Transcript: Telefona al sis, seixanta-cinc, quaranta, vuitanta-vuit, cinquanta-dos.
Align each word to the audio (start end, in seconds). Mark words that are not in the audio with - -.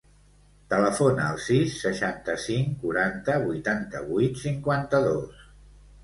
Telefona 0.73 1.25
al 1.33 1.35
sis, 1.47 1.73
seixanta-cinc, 1.81 2.71
quaranta, 2.85 3.35
vuitanta-vuit, 3.43 4.41
cinquanta-dos. 4.45 5.45